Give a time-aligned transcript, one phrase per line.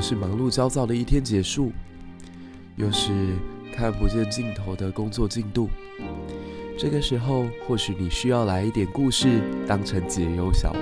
[0.00, 1.72] 是忙碌焦躁的一天结束，
[2.76, 3.10] 又是
[3.74, 5.68] 看不见尽头的工作进度。
[6.78, 10.76] 这个时候，或许你需要来一点故事，当成解忧小物。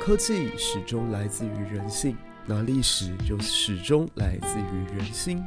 [0.00, 5.44] 科技始终来自于人性，那历史就始终来自于人心。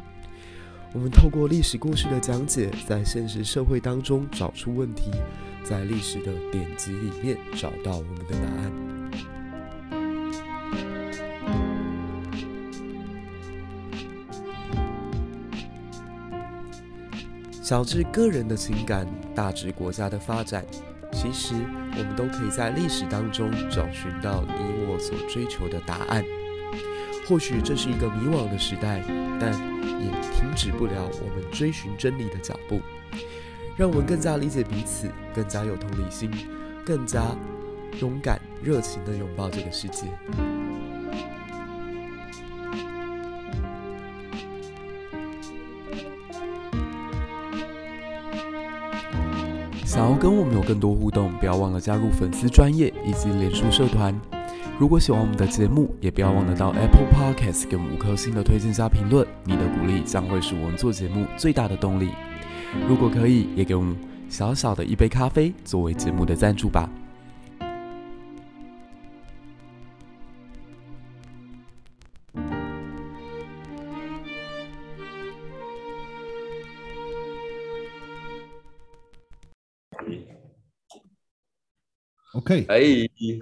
[0.94, 5.10] 我们透过历史故事的讲解，在现实社会当中找出问题，
[5.64, 8.72] 在历史的典籍里面找到我们的答案。
[17.62, 20.66] 小至个人的情感，大至国家的发展。
[21.14, 21.54] 其实，
[21.98, 26.22] 我们都可以在历史当中找寻到你我所追求的答案。
[27.30, 29.02] 或许这是一个迷惘的时代，
[29.40, 29.54] 但
[30.06, 32.82] 也停止不了我们追寻真理的脚步。
[33.78, 36.30] 让我们更加理解彼此，更加有同理心，
[36.86, 37.24] 更加
[38.00, 40.08] 勇敢、热情地拥抱这个世界。
[49.86, 54.14] 想要跟我们有更多互动，不要忘了加入粉丝专业以及脸书社团。
[54.82, 59.28] 如果喜欢我们的节目，也不要忘了到 Apple Podcast 给我们五颗星的推荐加评论。
[59.44, 62.10] 你的鼓励将会是我们做节目最大的动力。
[62.90, 63.96] 如果可以，也给我们
[64.28, 66.90] 小小的一杯咖啡作为节目的赞助吧。
[82.34, 82.82] OK，哎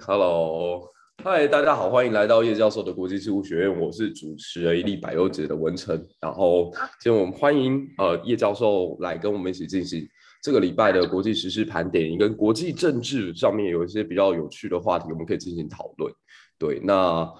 [0.06, 5.94] ，Hello，嗨，大家好，欢迎来到叶教授的国际事务学院，我是主持人一历百忧解的文成。
[6.18, 10.08] 然后今天我们欢迎呃叶教授来跟我们一起进行
[10.42, 16.10] 这个礼拜的国际时事盘点，跟国际政治上面有一些比较有趣的话题，我们可以进行讨论。
[16.58, 17.30] 对，那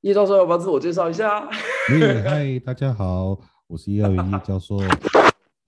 [0.00, 1.48] 叶教授要不要自我介绍一下？
[2.24, 3.38] 嗨，大家好，
[3.68, 4.78] 我是叶耀元叶教授。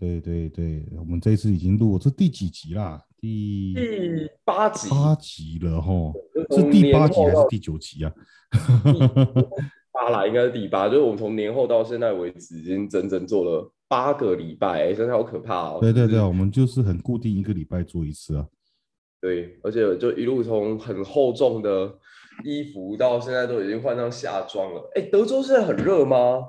[0.05, 3.03] 对对对，我们这次已经录，这第几集啦？
[3.19, 6.13] 第第八集，八集了哈，
[6.51, 8.13] 是第八集还是第九集啊？
[9.93, 15.79] 八啦，应该是第八，就是我们从年后到现在为止，已经整整做了八个礼拜，真的好可怕哦。
[15.81, 18.47] 对对对，我们就是很固定一个礼拜做一次啊。
[19.21, 21.95] 对，而且就一路从很厚重的
[22.45, 24.91] 衣服到现在都已经换上夏装了。
[24.97, 26.43] 哎，德州现在很热吗？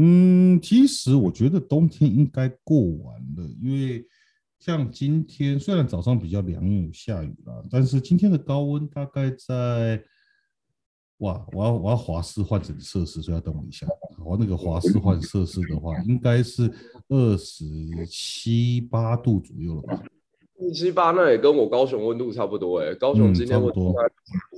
[0.00, 4.06] 嗯，其实我觉得冬天应该过完了，因为
[4.60, 10.00] 像今天虽然早上比较凉，因为有下雨啦，但是今天的高温大概在，
[11.18, 13.88] 哇，我要我要华氏换成摄氏，所以要等我一下。
[14.24, 16.72] 我那个华氏换摄氏的话，应该是
[17.08, 17.64] 二十
[18.06, 20.00] 七八度左右了吧？
[20.60, 23.92] 二七八那也跟我高雄温度差不多哎，高雄今天温度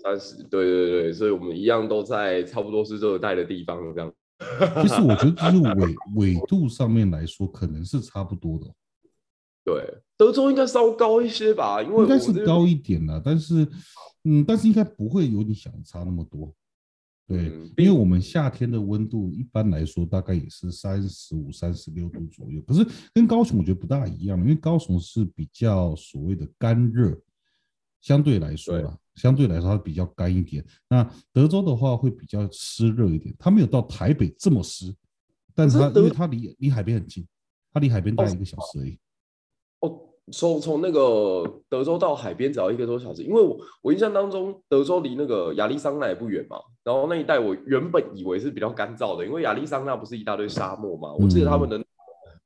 [0.02, 4.12] 三十，对对对，所以我们一样都在差不多是热带的地方这样。
[4.82, 8.66] 其 实我觉得，就是纬纬度上面来说，可能是差不多的。
[9.62, 13.20] 对，德州应该稍高一些吧，因为应该是高一点啦。
[13.22, 13.68] 但是，
[14.24, 16.52] 嗯，但是应该不会有你想的差那么多。
[17.28, 22.60] 对，嗯、因为我们夏天的温度一般来说大概也是三十五、三十六度左右。
[22.62, 27.16] 可是跟高雄我觉得不大一样，因为高雄是比较所谓的干热，
[28.00, 28.98] 相对来说啦。
[29.20, 30.64] 相对来说，它比较干一点。
[30.88, 34.94] 那德州的话会比较湿热一点，它没有到台北这么湿，
[35.54, 37.26] 但是它因为它离离海边很近，
[37.72, 38.98] 它离海边大概一个小时而已。
[39.80, 40.00] 哦，
[40.32, 46.56] 从从那个德州到海边只要一个多小时，因为我我印象当中德州离那个亚利桑那也不远嘛。
[46.82, 51.12] 然后那一带我原本以为是比较干燥的，因为亚利桑那不是一大堆沙漠嘛。
[51.12, 51.84] 我记得他们的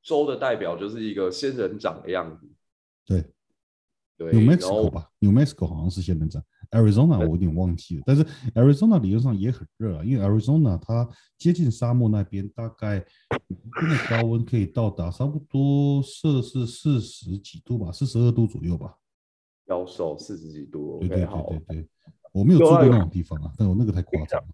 [0.03, 2.47] 州的代表就是一个仙人掌的样子。
[3.07, 3.25] 对，
[4.19, 6.43] 对，New Mexico 吧，New Mexico 好像是仙人掌。
[6.75, 8.25] Arizona 我有点忘记了，但是
[8.55, 11.09] Arizona 理论上也很热啊，因为 Arizona 它
[11.39, 13.05] 接近沙漠那边，大概
[14.11, 18.95] 高温可以到达差不多摄氏四十几度吧，四十二度左右吧。
[19.67, 21.89] 要瘦四十几度，对对对对对，
[22.33, 24.49] 我没有住过那种地方啊，但我那个太夸张了。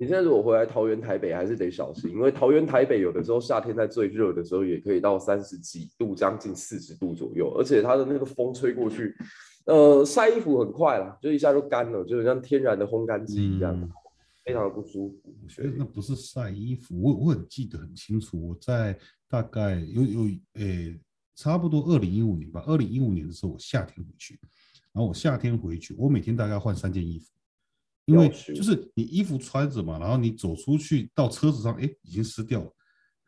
[0.00, 9.12] 你现在如果回来桃园、台北，还是得小心，因为桃园、台北有的时候夏天在最热的时候，也可以到三十几度，将近四十度左右，而且它的那个风吹过去。
[9.68, 13.90] 呃，晒衣服很快啦，就一下就干了，就像天然的烘干机一样，嗯、
[14.42, 15.34] 非常的不舒服。
[15.76, 18.98] 那不是晒衣服，我我很记得很清楚，我在
[19.28, 20.22] 大概有有
[20.54, 21.00] 诶、欸，
[21.36, 24.40] 差不多二零一五年吧，二零一五年的时候，我夏天回去，
[24.90, 27.26] 然后我夏天回去，我每天大概换三件衣服，
[28.06, 32.72] 因为就是你衣服穿着嘛，然后你走出去到车子上，哎、欸，已经湿掉了，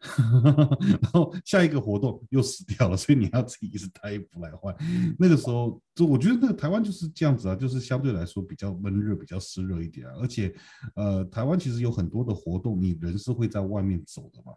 [1.02, 4.74] 然后下一个活动又死掉了，所以你要自己一直带衣服来换。
[5.18, 10.14] 那个时候，就我觉得那个台湾就是这样子啊，就是相对来说比较闷热、比较湿热一点啊。
[10.20, 10.54] 而且，
[10.94, 14.52] 呃，台湾其实有很多的活动，你人是会在外面走的嘛。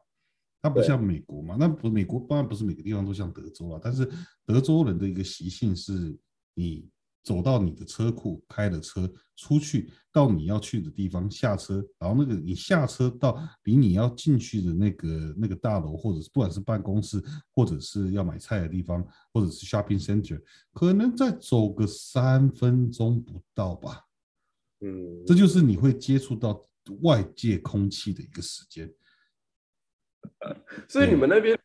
[0.61, 4.09] 它不像美国嘛，那不美国当然不是每个地方都像德州啊，但是
[4.45, 6.17] 德州人的一个习性是，
[6.53, 6.87] 你。
[7.23, 17.23] 走到你的车库，开了车出去，到你要去的地方下车，然后那个你下车到离你要进去的那个那个大楼，或者是不管是办公室，
[17.55, 20.41] 或者是要买菜的地方，或者是 shopping center，
[20.73, 24.03] 可能再走个三分钟不到吧。
[24.81, 26.67] 嗯，这就是你会接触到
[27.01, 28.93] 外界空气的一个时间。
[30.89, 31.57] 所以你们那边。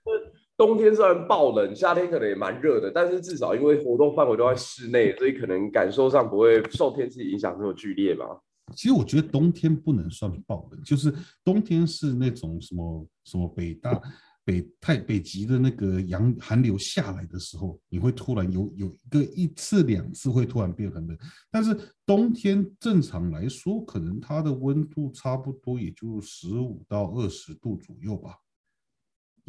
[0.58, 8.26] 冬天虽然爆冷，夏天可能也蛮热的，但是至少因为活动范围都在室内，所以可能感受上不会受天气影响这么剧烈吧。
[8.74, 11.14] 其实我觉得冬天不能算爆冷，就是
[11.44, 13.98] 冬天是那种什么什么北大
[14.44, 21.16] 北太北极的那个洋寒流下来的时候，你会突然有有一个一次两次会突然变很冷，
[21.52, 21.74] 但是
[22.04, 28.32] 冬天正常来说，可能它的温度差不多也就十五到二十度左右吧。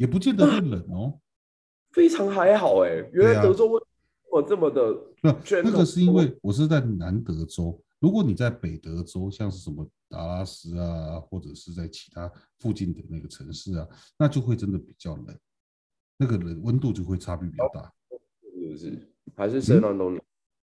[0.00, 1.20] 也不见得会冷哦，
[1.92, 2.88] 非常还好哎。
[3.12, 3.82] 原来德州温
[4.32, 4.82] 我这么的，
[5.62, 7.78] 那个是因为我是在南德州。
[7.98, 13.86] 如果你在北德州，像是什么达拉斯啊，或者是在其他附近的那个城市啊，
[14.18, 15.38] 那就会真的比较冷，
[16.16, 17.92] 那个冷温度就会差别比较大。
[18.54, 19.12] 是不是？
[19.36, 20.20] 还是圣安东尼？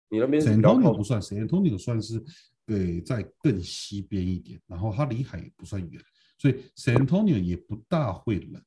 [0.10, 2.24] 你那边圣安东尼不算，圣安东尼算是
[2.68, 6.00] 对在更西边一点，然后它离海也不算远，
[6.38, 8.62] 所以圣安东尼也不大会冷。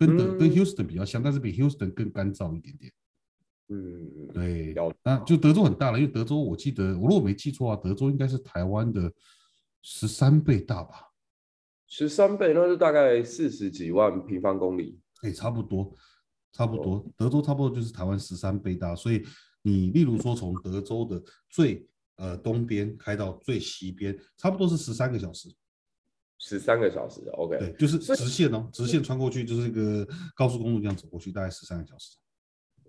[0.00, 2.90] 跟德跟 Houston 比较像，但是比 Houston 更干燥一点点。
[3.68, 4.74] 嗯，对，
[5.04, 9.12] 那就德州很大了，因为德州我记得，我如果没记错啊，德州应该是台湾的
[9.82, 11.10] 十三倍大吧？
[11.86, 14.98] 十三倍，那是大概四十几万平方公里。
[15.22, 15.94] 哎、欸，差不多，
[16.50, 19.22] 差不多，德州差不多就是台湾十三倍大，所以
[19.60, 21.86] 你例如说从德州的最
[22.16, 25.54] 呃东边开到最西边，差不多是十三个小时。
[26.42, 32.16] 十三个小时，OK，对，就是直线哦，直线穿过去就是一个高速公路这样走过去，大概十三个小时。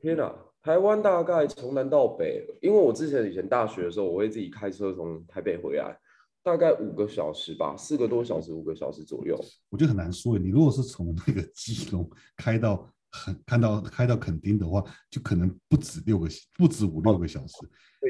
[0.02, 0.34] 天哪，
[0.64, 5.94] 台湾大概从南到北，因为我之前以前大学的时候，我会自己开车从台北回来，
[6.42, 9.38] 大概五个小时吧，四个多小时，五个小时左右。
[9.70, 17.58] 我觉得很难说，你如果是从那个基隆开到很看到开到垦丁的话，就可能不止六个，不止五六个小时，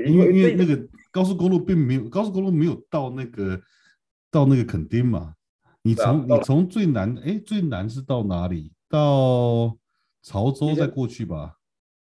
[0.06, 3.60] 因为因为那个高速公路并没有高速公路没有到那个。
[4.32, 5.36] 到那个垦丁嘛？
[5.84, 8.72] 你从你从最南哎，最南是到哪里？
[8.90, 9.76] 到
[10.24, 11.58] 潮州再过去吧。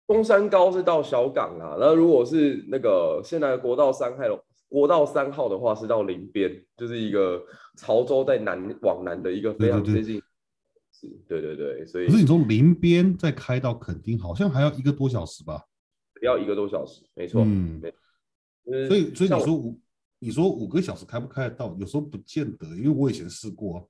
[0.08, 4.24] 东山高是到小港啊，那如果是那个现在国道三号
[4.68, 7.44] 国道三号的话，是到林边，就是一个
[7.78, 10.22] 潮州在南往南的一个非常接近。
[11.28, 15.64] 对对对，所以可是你从林边再开到垦丁，好像还要一个多小时吧？
[16.22, 17.44] 要一个多小时，没错。
[17.44, 17.82] 嗯，
[18.88, 19.76] 所以所以你说
[20.26, 21.76] 你说五个小时开不开得到？
[21.80, 23.84] 有时候不见得，因为我以前试过、啊。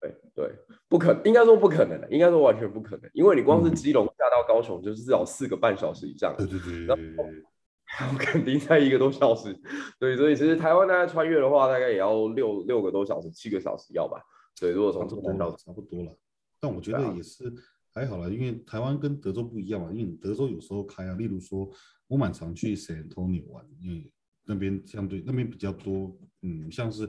[0.00, 0.52] 对对，
[0.88, 6.32] 不可，应该说不可能的，应该说完全不可能，因为你光是基隆下到高雄就是至少四个半小时以上。
[6.38, 6.86] 对对对，
[7.98, 9.52] 然后肯定在一个多小时。
[9.98, 14.22] 对，所以其实台湾大概穿越的话，大概也要六六个多小时，七个小时要吧？
[14.60, 16.16] 对，如果从这边到差不多了。
[16.60, 17.52] 但我觉得也是
[17.92, 21.68] 还好了，因为台湾跟德州不一样嘛，因为德州有时候开啊，例如说
[22.06, 24.12] 我蛮常去 San Antonio 玩，因为
[24.44, 27.08] 那边相对那边比较多，嗯，像是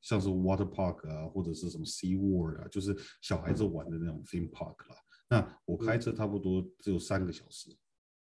[0.00, 4.96] 像是 water park 啊，或者是什么 Sea World 啊，就是小孩子玩的那种 theme park 啦。
[5.28, 7.70] 那我开车差不多只有三个小时，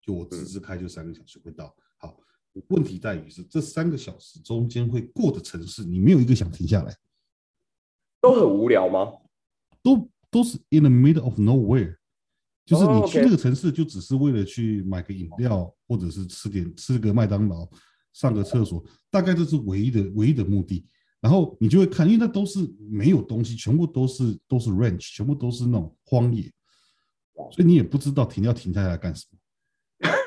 [0.01, 1.75] 就我直直开就三个小时会到。
[1.99, 2.19] 好，
[2.69, 6.97] 问题在于是这三个小时中间会过的城市，你没有一个想停下来，
[8.21, 9.13] 都很无聊吗？
[9.83, 11.97] 都都是 in the middle of nowhere，
[12.65, 17.69] 就是你去那个城市就只是为了去买个饮料，或者是吃点吃个麦当劳。
[18.17, 20.87] 上个厕所，大概这是唯一的唯一的目的。
[21.21, 22.59] 然后你就会看，因为那都是
[22.91, 26.51] 没有东西，全部都是都是 ranch，全部都是那种荒野，
[27.53, 29.39] 所以你也不知道停要停下来干什么。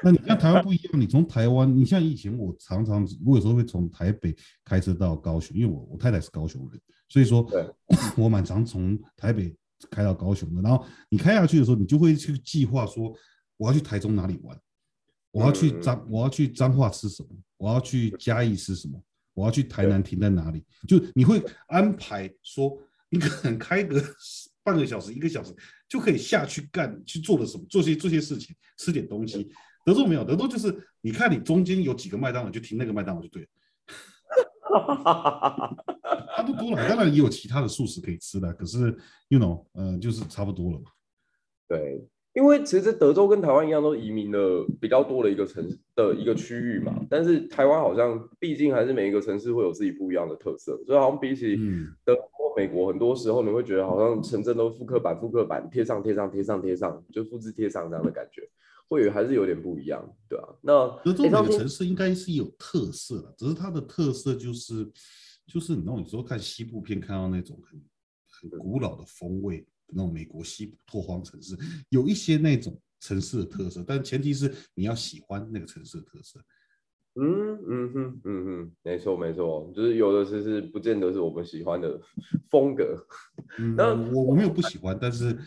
[0.03, 7.46] 那你跟台湾不一样，你从台湾，你像以前我常常，我有时候会从台北开车到高雄，因为我我太太是高雄人，所以说
[8.15, 9.55] 我蛮常从台北
[9.89, 10.62] 开到高雄的。
[10.62, 13.13] 然后你开下去的时候，你就会去计划说，
[13.58, 14.60] 我要去台中哪里玩。
[15.39, 17.29] 我要去彰，我要去彰化吃什么？
[17.58, 19.01] 我要去嘉义吃什么？
[19.34, 20.65] 我要去台南停在哪里？
[20.88, 22.77] 就你会安排说，
[23.10, 24.03] 你可能开个
[24.63, 25.55] 半个小时、一个小时
[25.88, 27.63] 就可以下去干去做了什么？
[27.69, 29.50] 做些做些事情，吃点东西。
[29.86, 33.48] 德州没有，德州就是你看你中间有几个麦当劳，就停那个麦当劳就对了。
[36.36, 36.88] 差不多了。
[36.88, 38.96] 当然也有其他的素食可以吃的，可是
[39.29, 40.91] ，you know，呃，就是差不多了嘛。
[41.67, 42.03] 对，
[42.39, 47.05] 因为其实德州跟台湾一样，都移民了比较多的一个城市的一个区域嘛。
[47.10, 51.58] 但是台湾好像毕竟还是每一个城市会有自己不一样的特色，所以好像比起
[52.05, 58.41] 德国、美国，很多时候你会觉得好像城镇都复刻版、复刻版，贴上、贴上、贴上、贴上，就复制贴上这样的感觉。
[58.88, 60.48] 会还是有点不一样，对啊。
[60.62, 64.89] 那德州每个城市应该是有特色的，只是它的特色就是，
[65.46, 71.58] 就是你那种有时候看西部片看到那种很很古老的风味，那种美国西部拓荒城市，
[71.89, 76.39] 有一些那种城市的特色，但前提是你要喜欢那个城市的特色。
[77.15, 82.00] 嗯嗯哼嗯哼，没错没错，就是有的其实不见得是我们喜欢的
[82.50, 83.05] 风格。
[83.58, 85.38] 嗯，那我我没有不喜欢，但是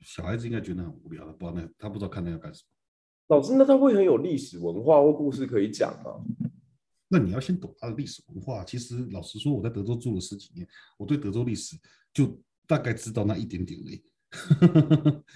[0.00, 3.36] 小孩子应该觉得很无聊的，不知道那他不知道看那要干什么。
[3.36, 6.24] 老师，那他会很有历史文化或故事可以讲吗？
[7.10, 8.64] 那你要先懂他的历史文化。
[8.64, 11.76] 其实老实说，我在德州住了十几年，我对德州历史
[12.12, 12.38] 就
[12.68, 14.02] 大概知道那一点点而已。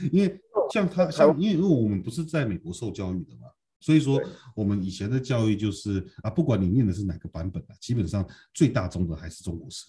[0.13, 3.49] 因为像他，像因为因为我们不是在美国受教育的嘛，
[3.81, 4.23] 所以说
[4.55, 8.25] 我们以前的教育就是啊，不管你念的是哪个版本啊，基本上
[8.55, 9.87] 最大宗的还是中国史。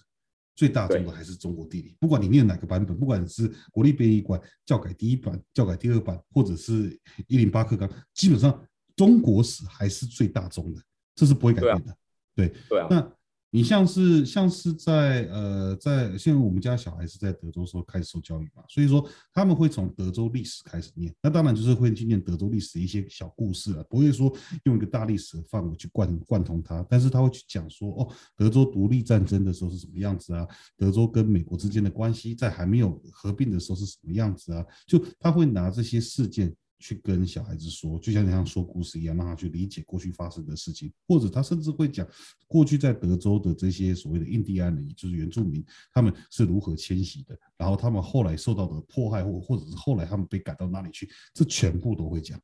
[0.56, 6.96] 最大宗的还是中国地理，不管你念哪个版本，不管是国立编译馆教改第一版、教改第二版，或者是
[7.26, 8.64] 一零八课纲，基本上
[8.96, 10.80] 中国史还是最大宗的，
[11.16, 11.98] 这是不会改变的。
[12.36, 12.88] 对，对啊。
[12.88, 13.12] 那
[13.56, 36.52] 你像是像是在呃在现在我们家小孩是在德州时候开始受教育嘛，所以说他们会从德州历史开始念，那当然就是会去念德州历史一些小故事了，不会说用一个大历史的范围去贯贯通它，但是他会去讲说哦，德州独立战争的时候是什么样子啊，德州跟美国之间的关系在还没有合并的时候是什么样子啊，就他会拿这些事件。
[36.84, 42.06] 去跟小孩子说，就像你像说故事一样，让他去理解过去发生的事情，或者他甚至会讲
[42.46, 45.64] 过去在德州的这些所谓的印第安人，也就是原住民，
[45.94, 52.38] 他们是如何迁徙的，然后他们后来受到的迫害，或或者是后来他们被赶到哪里去，这全部都会讲。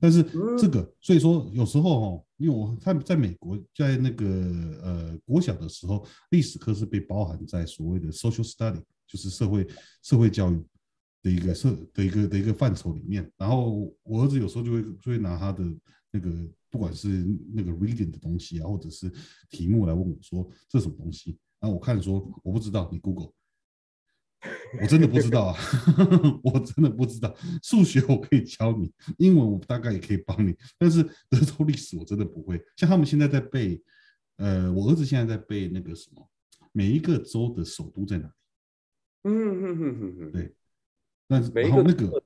[0.00, 0.22] 但是
[0.58, 4.26] 这个，所以说有时候哦，因为我看在美国，在那个
[4.82, 9.66] 呃国小的时候，历史课是被包含在所谓的 social study，就是社会
[10.02, 10.64] 社会教育。
[11.24, 15.64] 的一个社的一个的一个范畴里面，然后我儿子有时候就会就会拿他的
[16.10, 16.30] 那个
[16.70, 17.08] 不管是
[17.54, 19.10] 那个 reading 的东西啊，或者是
[19.48, 21.38] 题目来问我说，这是什么东西？
[21.60, 23.32] 然后我看说我不知道，你 Google，
[24.82, 25.56] 我真的不知道啊，
[26.44, 27.34] 我真的不知道。
[27.62, 32.62] 数学我可以教你，英文我大概也可以帮你，但是德州历史我真的不会。
[32.76, 33.82] 像他们现在在背，
[34.36, 36.28] 呃，我儿子现在在背那个什么，
[36.72, 38.32] 每一个州的首都在哪里？
[39.22, 40.54] 嗯嗯嗯嗯嗯，对。
[41.26, 42.22] 但是然后那个，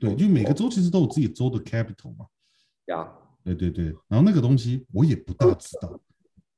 [0.00, 2.26] 对，就每个州其实都有自己州的 capital 嘛。
[2.86, 3.12] 呀，
[3.44, 3.86] 对对对。
[4.06, 6.00] 然后那个东西我也不大知道。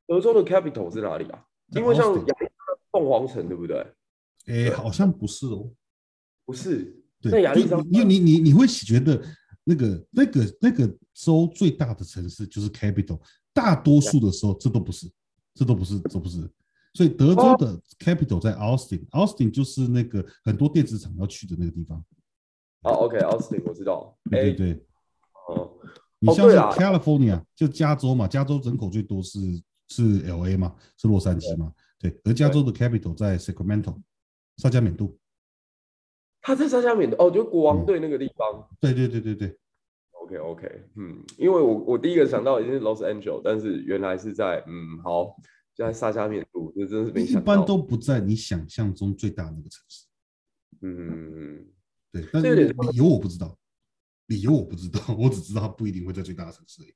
[0.07, 1.45] 德州的 capital 是哪里啊？
[1.69, 2.15] 因为像
[2.93, 3.87] 凤凰城，对不对？
[4.47, 5.71] 哎，好像不是哦。
[6.45, 7.03] 不是。
[7.21, 7.33] 对。
[7.33, 9.23] 那亚利桑，因为你你你会觉得
[9.65, 13.21] 那个那个那个州最大的城市就是 capital，
[13.53, 15.11] 大多数的时候这都不是，
[15.55, 16.39] 这都不是，这不是。
[16.93, 19.53] 所以德州的 capital 在 Austin，Austin、oh.
[19.53, 22.03] 就是那个很多电子厂要去的那个地方。
[22.83, 24.19] 哦、oh,，OK，Austin、okay, 我知道。
[24.31, 24.87] 对对对。
[25.47, 25.71] 哦、oh.。
[26.19, 29.39] 你像是 California，就加州嘛，加州人口最多是
[29.89, 31.73] 是 LA 嘛，是洛杉矶嘛。
[31.99, 32.11] 对。
[32.11, 34.01] 对而加州的 capital 在 Sacramento，
[34.57, 35.19] 萨加缅度。
[36.41, 38.67] 他在萨加缅度哦，就国王队那个地方。
[38.71, 39.59] 嗯、对对对对对。
[40.13, 45.37] OK OK，嗯，因为我我第一个想到已经是 Los Angeles，但是原来是在嗯好。
[45.81, 47.41] 在萨加缅度，这真是没想到。
[47.41, 50.07] 一般都不在你想象中最大的那个城市。
[50.83, 51.67] 嗯，
[52.13, 53.57] 对，但是理由我不知道，
[54.27, 56.95] 理由我不知道，我只知道它不一定会在最大的城市里。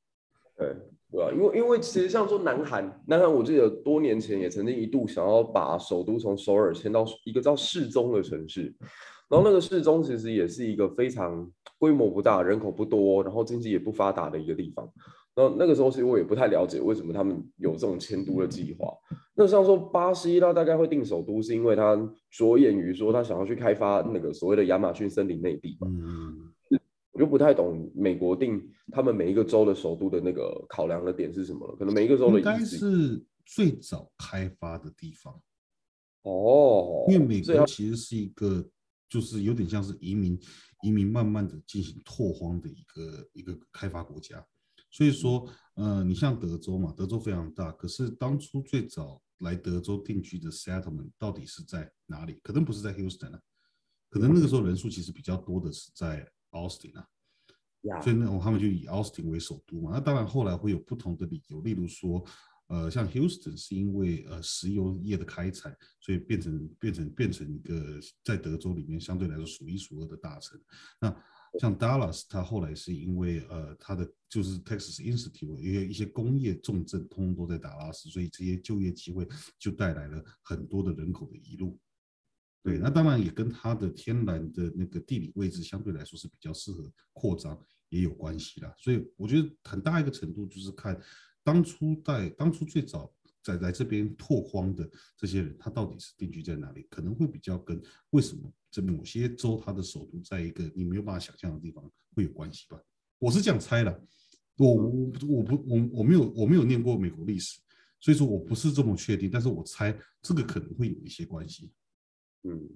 [0.56, 0.76] 对，
[1.10, 8.74] 对啊，因为因为其实像说南韩，南韩我记得多年前也曾经一度想要把首都从首尔迁到一个叫世宗的城市，
[9.28, 14.86] 然后那个世宗其实也是一个非常规模不大、人口不多，然后经济也不发达的一个地方。
[15.36, 18.88] 那那个时候其实我也不太了解为什么他们有这种迁都的计划。
[19.34, 21.96] 那像说巴西，他大概会定首都，是因为他
[22.30, 25.88] 着眼于说他想要去开发那个所谓的亚马逊森林内地嘛。
[25.90, 26.52] 嗯，
[27.10, 28.62] 我就不太懂美国定
[28.92, 31.74] 他们每一个州的首都的那个考量的点是什么了。
[31.76, 35.34] 可能每一个州的应该是最早开发的地方。
[36.22, 38.64] 哦，因为美国其实是一个
[39.08, 40.38] 就是有点像是移民
[40.82, 44.46] 移民慢慢的进行拓荒的一个一个开发国家。
[44.94, 52.38] 所以说，呃，你像德州嘛，德州非常大，可是当初最早来德州定居的 settlement 到底是在哪里？
[52.44, 53.40] 可能不是在 Houston 啊，
[54.08, 57.04] 可能那个时候人数其实比较多的是在 Austin 啊
[57.82, 58.00] ，yeah.
[58.00, 59.90] 所以那他们就以 Austin 为首都嘛。
[59.92, 62.24] 那当然后来会有不同的理由，例如说，
[62.68, 70.56] 呃，像 Houston 是因为呃石油业的开采，所以变成变成变成一个在德州里面相对来说数一数二的大城。
[71.00, 71.24] 那
[71.58, 79.26] 像 Dallas，它后来是因为呃它的就是 Texas Institute，因为一些工业重镇通通都在达拉斯，所以这些就业机会
[79.58, 81.78] 就带来了很多的人口的移入。
[82.62, 88.74] 对，那当然也跟它的天然的那个地理位置相对来说是比较适合扩张也有关系啦。
[88.78, 91.00] 所以我觉得很大一个程度就是看。
[91.46, 96.86] 当初在当初最早在来这边拓荒的这些人，他到底是定居在哪里？
[96.88, 97.78] 可能会比较跟
[98.10, 101.84] 为什么这某些州它的首都在一个你没有办法想象的地方
[102.16, 102.80] 会有关系吧？
[103.18, 104.02] 我是这样猜的。
[104.56, 107.60] 我我我不我我没有我没有念过美国历史，
[108.00, 109.28] 所以说我不是这么确定。
[109.30, 111.70] 但是我猜这个可能会有一些关系。
[112.44, 112.68] 嗯。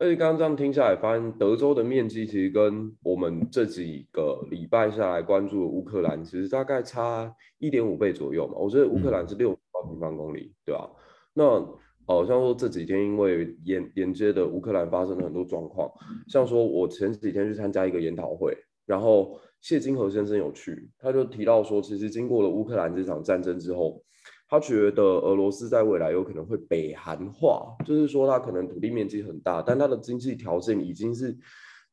[0.00, 8.54] 而且刚刚这样听下来，发现德州的面积其实跟我们这几个礼拜下来关注的乌克兰，其实大概差一点五倍左右嘛。
[8.56, 9.56] 我觉得乌克兰是六
[9.88, 10.88] 平方公里，对吧？
[11.34, 11.60] 那
[12.06, 15.90] 好像说这几天因为沿沿街的乌克兰发生了很多状况，
[16.28, 24.02] 像说我前几天去参加一个研讨会，然后谢金河先生有去，他就提到说，其实经过了乌克兰这场战争之后。
[24.50, 31.36] 他觉得俄罗斯在未来有可能会北韩化，就是说它可能土地面积很大，但它的经济条件已经是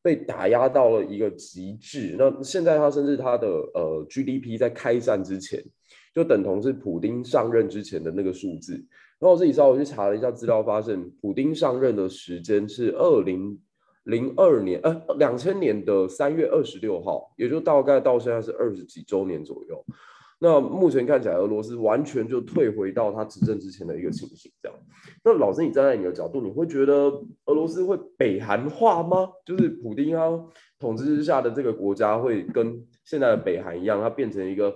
[0.02, 2.16] 被打压到了一个极致。
[2.18, 5.62] 那现在他甚至他的呃 GDP 在开战之前
[6.16, 8.74] 就等同是普丁上任之前的那个数字。
[9.20, 13.60] 然后我自己稍微去查了一下资料，发现普丁上任的时间是二零
[14.04, 19.84] 零二年，呃，两千年的三月二十六号，也就大概到现在是二十几周年左右。
[20.38, 24.78] 那目前看起来，俄罗斯完全就退回到他执政之前的一个情形，这样。
[25.24, 26.94] 那老师，你站在你的角度，你会觉得
[27.46, 29.30] 俄罗斯会北韩化吗？
[29.46, 30.46] 就是普丁他
[30.78, 34.76] 统治之下的这个国家会跟现在的北韩一样，它变成一个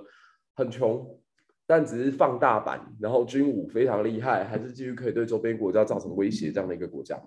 [0.55, 1.05] 很穷，
[1.69, 7.25] 但只是放大版，然后军武非常厉害，还是继续可以对周边国家造成威胁这样的一个国家吗？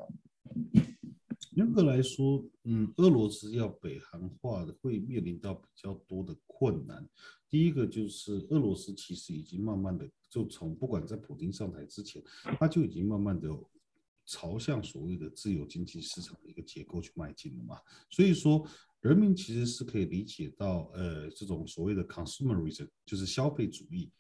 [1.53, 7.09] 严格来说，嗯，俄罗斯要北韩化的会面临到比较多的困难。
[7.49, 12.21] 第一个就是俄罗斯其实已经慢慢的就从不管在普京上台之前，
[12.59, 13.49] 他就已经慢慢的
[14.26, 17.76] 朝向所谓的自由经济市场的一个结构去迈进了嘛。
[18.11, 18.67] 所以说，
[19.02, 24.11] 人民其实是可以理解到，呃，这种所谓的 consumerism 就是消费主义。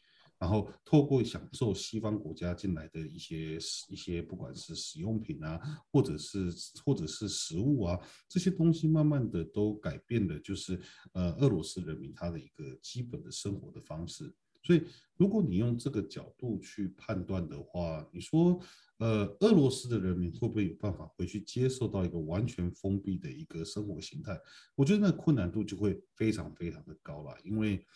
[0.42, 3.54] 然后透过享受西方国家进来的一些
[3.88, 5.60] 一些，不管是使用品啊，
[5.92, 6.52] 或者是
[6.84, 7.96] 或者是食物啊，
[8.28, 10.80] 这些东西慢慢的都改变了，就是
[11.12, 14.34] 呃俄罗斯人民他的一个基本的生活的方式。
[14.64, 14.82] 所以
[15.16, 18.58] 如果你用这个角度去判断的话，你说
[18.98, 24.36] 呃俄罗斯的人民会不会有办法回去接受到一个完全封闭的一个生活形态？
[24.74, 27.86] 我觉得那困难度就会非常非常的高了，因为。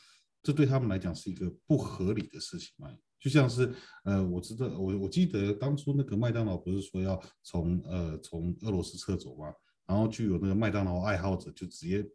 [0.46, 2.88] 这对他们来讲是一个不合理的事情嘛？
[3.18, 9.52] 就像是，呃，我知道，我我记得当初那个麦当劳不是说要从呃从俄罗斯撤走嘛？
[9.88, 12.08] 然后就有那个麦当劳爱好者就直接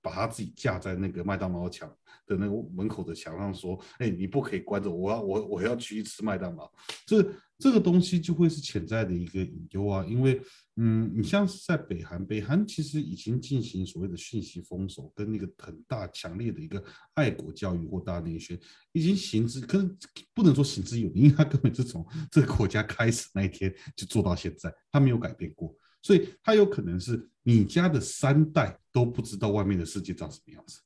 [0.00, 1.88] 把他自己架在那个麦当劳墙
[2.24, 6.70] 的那个门口的墙上说：“哎，你不可以关着，我要我我要去吃麦当劳。”
[7.04, 10.40] 这这个东西就会是潜在的一个隐忧啊，因为。
[10.78, 18.60] 嗯，你像是在北韩，北韩其实已经进行所谓的讯息封锁，跟那个很大强烈的一个爱国教育或大内宣，
[18.92, 19.96] 已经行之，可能
[20.34, 30.80] 不能说行之有年，因为他根本是从 这个国家开始那一天就做到现在，他没有改变过，所以他有可能是你家的三代都不知道外面的世界长什么样子。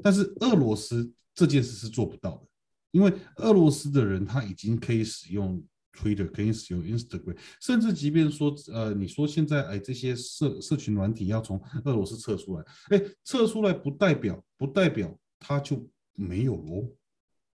[0.00, 2.46] 但是俄罗斯这件事是做不到的，
[2.90, 5.62] 因为俄罗斯的人他已经可以使用。
[5.92, 16.88] Twitter 可以使用 Instagram，甚至即便说，呃，你说现在哎，这些社社群软体要从俄罗斯撤出来，哎，撤出来不代表不代表它就没有喽，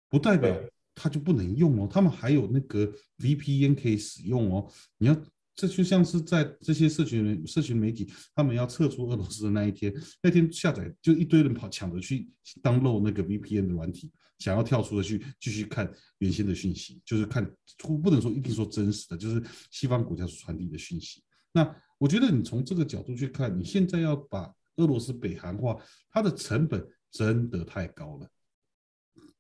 [0.09, 0.59] 不代表
[0.95, 4.71] 它就不能用哦，他们还有那个 VPN 可以使用哦。
[4.97, 5.23] 你要
[5.57, 12.31] 这就像是在这些社群社群媒体，他们要撤出俄罗斯的那一天，那天下载就一堆人跑抢着去
[12.63, 14.11] download 那个 VPN 的软体。
[14.41, 17.45] 想要跳出的去继续看原先的讯息，就是看
[17.79, 21.23] 不能说一定说真实的，就是西方国家所传递的讯息。
[21.53, 25.77] 那我觉得你从这个角度去看，你现在要把俄罗斯北韩化，
[26.11, 28.29] 它的成本真的太高了。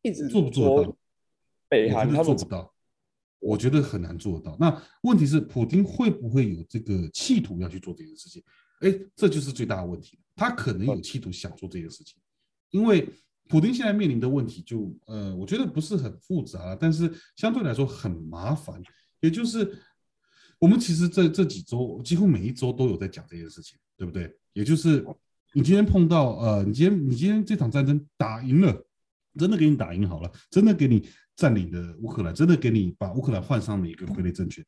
[0.02, 0.96] 一直做不做得到？
[1.68, 2.70] 北韩他做不到，
[3.38, 4.54] 我觉得很难做得到。
[4.60, 8.42] 那问题是，普京会不会有这个企图要去做这件事情？
[8.80, 10.18] 哎，这就是最大的问题。
[10.36, 12.18] 他可能有企图想做这件事情，
[12.68, 13.08] 因为。
[13.50, 18.80] 普丁现在面临的问题就，呃，我觉得不是很复杂，但是相对来说很麻烦。
[19.20, 19.76] 也就是
[20.60, 24.32] 我们其实这这几周，几乎每一周都有在讲这件事情，对不对？
[24.52, 25.04] 也就是
[25.52, 28.86] 你今天碰到，呃，你今天你今天这场战争打赢了，
[29.36, 34.64] 真的给你打赢好了，真的给你占领了乌克兰，真的给你把乌克兰换上了一个傀儡政权，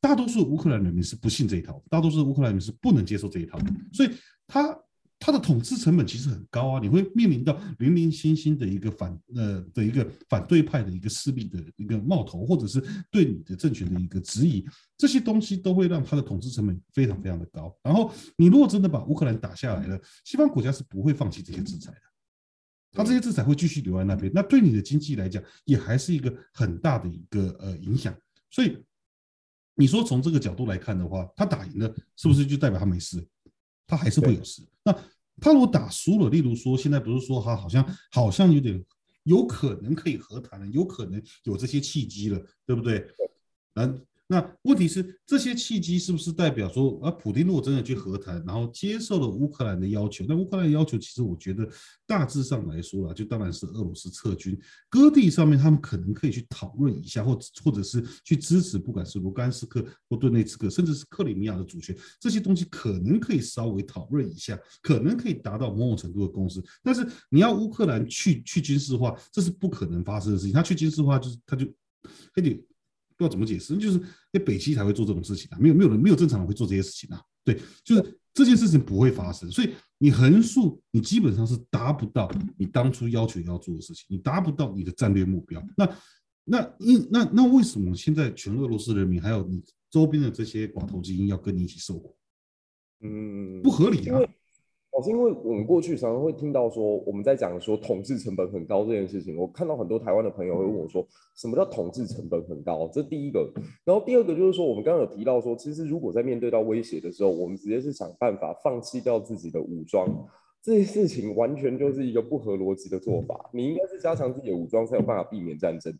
[0.00, 3.58] 大多数乌克兰人民是不信这一套，大多数乌克兰人民是不能接受这一套，
[3.92, 4.10] 所以
[4.46, 4.78] 他。
[5.22, 17.78] 它的统治成本其实很高啊，你会面临到零零星星的一个反呃的一个反对派的一个势力的一个冒头，或者是对你的政权的一个质疑，这些东西都会让它的统治成本非常非常的高。
[17.82, 22.00] 然后你如果真的把乌克兰打下来了，西方国家是不会放弃这些制裁的，
[22.90, 28.16] 它这些制裁会继续留在那边，那对你的经济来讲也还是一个很大的一个呃影响。
[28.50, 28.82] 所以
[29.74, 33.22] 你说从这个角度来看的话，他打赢了是不是就代表他没事？
[33.90, 34.62] 他还是会有事。
[34.84, 34.92] 那
[35.40, 38.82] 他如果打输了，例如说现在不是说他好像好像有点
[39.24, 43.04] 有可能可以和谈了，有可能有这些契机了，对不对？
[43.74, 44.06] 嗯。
[44.32, 51.68] 那问题是，这些契机是不是代表说，啊，普丁如果真的去和谈，然后接受了乌克兰的要求，那乌克兰的要求其实我觉得
[52.06, 54.56] 大致上来说啊，就当然是俄罗斯撤军，
[54.88, 66.62] 割地上面他们可能可以去讨论一下，或或者是去支持，不管是卢甘斯克或顿内茨克，甚至是克里米亚的主权，这些东西可能可以稍微讨论一下，可能可以达到某种程度的共识。
[66.84, 70.52] 但是你要乌克兰去去军事化，这是不可能发生的事情。
[70.52, 71.66] 他去军事化就是他就
[72.32, 72.56] 他就。
[73.20, 74.00] 不知道怎么解释，就是
[74.32, 77.20] 那北溪才会做这种事情啊，没有没有人没有正常人会做这些事情啊。
[77.44, 85.62] 对，就是这件事情不会发生，所以你横竖你基本上是达不到你当初要求要做的事情，你达不到你的战略目标。
[85.76, 85.98] 那
[86.44, 92.16] 那因那那为什么现在全俄罗斯人民还有你周边的这些寡头精英要跟你一起受苦？
[93.02, 94.18] 嗯，不合理啊。
[95.02, 99.36] 是因为我们过去常常会听到说，我们在讲说统治成本很高这件事情。
[99.36, 102.88] 我看到很多台湾的朋友会问我说，什么叫统治成本很高？
[102.92, 103.50] 这第一个。
[103.84, 110.08] 然后第二个就是说，我们刚刚有提到说，其实如果在面对到威胁的时候，我们直接是想办法放弃掉自己的武装，
[110.62, 113.50] 这些事情完全就是一个不合逻辑的做法。
[113.52, 115.92] 你应该是加强自己的武装，才有办法避免战争。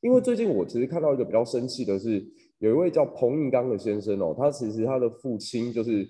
[0.00, 2.24] 因为最近我其实看到一个比较生气的是，
[2.58, 6.08] 有一位叫彭应刚的先生哦，他其实他的父亲就是。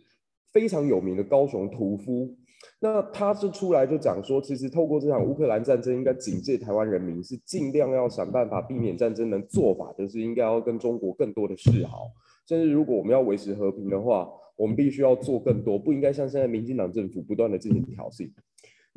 [0.57, 2.35] 非常有名的高雄屠夫，
[2.81, 12.11] 那他是出来就讲说，其实透过这场乌克兰战争，应该警戒台湾人民是尽量要想办法避免战争，的做法就是应该要跟中国更多的示好，
[12.49, 18.27] 甚至如果我们要维持和平的话，我们必须要做更多，不应该像现在民进党政府不断的进行挑衅。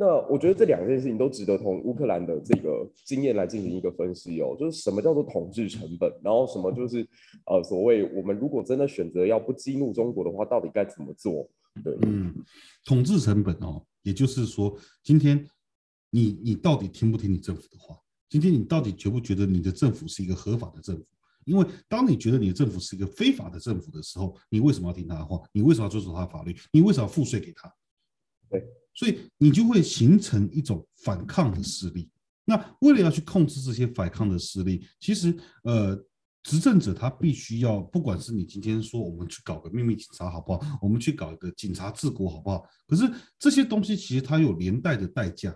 [0.02, 7.06] 那我觉得这两件事情都值得从乌克兰的这个经验来进行一个分析哦，就是什么叫做统治成本，然后什么就是
[7.46, 11.50] 呃所谓我们如果真的选择要不激怒中国的话，到底该怎么做？
[11.84, 12.34] 对，嗯，
[12.86, 15.46] 统治成本哦，也就是说，今天
[16.12, 18.00] 你你到底听不听你政府的话？
[18.30, 21.06] 今天你到底觉不觉得你的政府是一个合法的政府？
[21.44, 25.42] 因为当你觉得你的政府是一个非法的政府的时候，你为什么要听他的话？
[25.52, 26.56] 你为什么要遵守他的法律？
[26.72, 27.70] 你为什么要付税给他？
[28.50, 28.64] 对。
[28.94, 32.10] 所以你就会形成一种反抗的势力。
[32.46, 35.32] 那为了要去控制这些反抗的势力，其实
[35.64, 35.96] 呃，
[36.42, 42.66] 执政者他必须要，不管是你今天说我们去搞个秘密警察好不好，我们去搞一个警察治国好不好？
[42.88, 45.56] 可是这些东西其实它有连带的代价，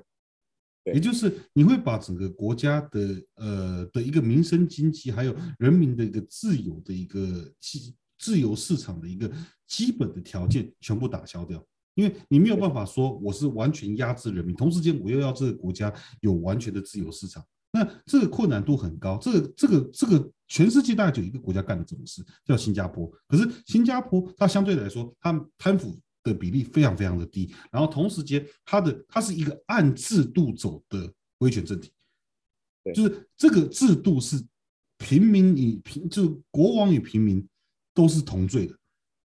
[0.93, 7.79] 也就是你会把整个国家的呃的一个民生经济，还有人民的一个自由的一个自
[8.19, 9.31] 自由市场的一个
[9.65, 11.65] 基本的条件全部打消掉。
[11.95, 19.17] 因为你没有办法说我是完全压制人民，同时间我又要这个国家有完全的自由市场，那这个困难度很高。
[19.21, 23.07] 这个这个这个全世界大概就一个国家干的这种事，叫新加坡。
[23.27, 31.91] 可是新加坡它相对来说，它贪腐的比例非常非常的低，然后同时间它的它是一个按制度走的威权政体，
[32.93, 34.43] 就是这个制度是
[34.97, 37.47] 平民与平，就国王与平民
[37.93, 38.75] 都是同罪的，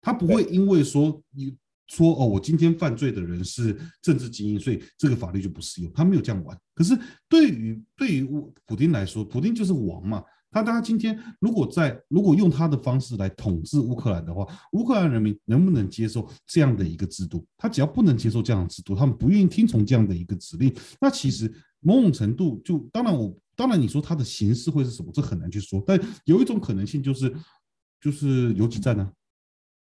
[0.01, 1.55] 他不会因为说你。
[1.89, 5.93] 说哦，我今天犯罪的人是政治精英，所以这个法律就不适用。
[5.93, 6.59] 他没有这样玩。
[6.75, 8.25] 可是对于对于
[8.65, 10.25] 普丁来说，普丁就是王嘛。
[10.51, 17.45] 他他今天如果在如果用他的方式来统治乌克兰的话，乌克兰人民能不能接受这样的一个制度？
[17.59, 25.11] 他只要不能接受这样的制度，他们不愿意听从这样的一个指令，那其实某种程度就当然我当然你说他的形式会是什么？
[25.13, 25.83] 这很难去说。
[25.85, 27.35] 但有一种可能性就是
[28.01, 29.11] 就是游击战呢、啊？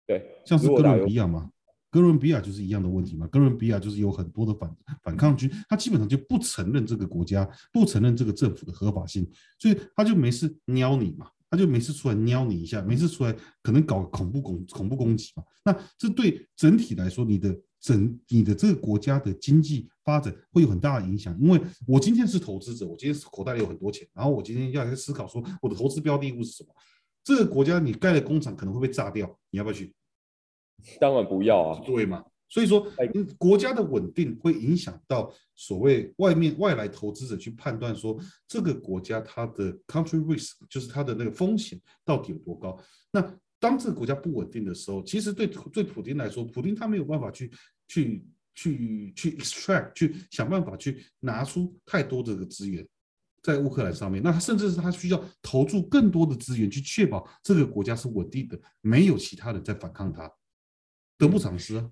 [0.08, 1.52] 对，像是哥伦比亚嘛。
[1.98, 26.70] 哥伦比亚就是一样的问题嘛，哥伦比亚就是有很多的反反抗军，他基本上就不承认这个国家，不承认这个政府的合法性，所以他就没事瞄你嘛，他就没事出来瞄你一下，没事出来可能搞恐怖攻恐怖攻击嘛，那这对整体来说，你的整你的这个国家的经济发展会有很大的影响，因为我今天是投资者，我今天口袋里有很多钱，然后我今天要来思考说我的投资标的物是什么，
[27.24, 29.92] 这个国家你盖的工厂可能会被炸掉，你要不要去？
[31.00, 32.24] 当然不要啊，对嘛？
[32.50, 32.88] 所以说，
[33.38, 42.82] 国家的稳定会影响到所谓外面外来投资者去判断说，这个国家它的 country risk 就是它的那个风险到底有多高。
[43.12, 43.22] 那
[43.60, 47.52] 当这个国家不稳定的时候，其实对对普丁来说，普丁他没有办法去
[47.90, 52.88] 去去去 extract 去想办法去拿出太多的这个资源
[53.44, 54.24] 在乌克兰上面。
[54.24, 60.32] 那他甚至是他需要投注更多的资源去确保这个国家是稳定的，没有其他人在反抗他，
[61.18, 61.90] 得不偿失啊。